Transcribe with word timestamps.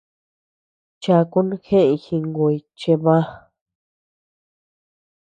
Chakun 1.01 1.47
jeʼëñ 1.65 1.91
jinguy 2.03 2.55
chebä. 2.79 3.15